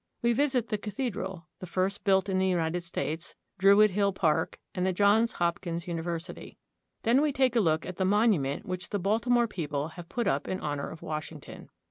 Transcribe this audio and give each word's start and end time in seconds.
We 0.23 0.33
visit 0.33 0.69
the 0.69 0.79
cathe 0.79 1.11
dral, 1.13 1.43
the 1.59 1.67
first 1.67 2.03
built 2.03 2.27
in 2.27 2.39
the 2.39 2.47
United 2.47 2.81
States, 2.83 3.35
Druid 3.59 3.91
Hill 3.91 4.13
Park, 4.13 4.57
and 4.73 4.83
the 4.83 4.93
Johns 4.93 5.33
Hopkins 5.33 5.87
University. 5.87 6.57
Then 7.03 7.21
we 7.21 7.31
take 7.31 7.55
a 7.55 7.59
look 7.59 7.85
at 7.85 7.97
the 7.97 8.03
monument 8.05 8.65
which 8.65 8.89
the 8.89 8.97
Baltimore 8.97 9.47
people 9.47 9.89
have 9.89 10.09
put 10.09 10.25
up 10.25 10.47
in 10.47 10.59
honor 10.59 10.89
of 10.89 11.03
Washington. 11.03 11.69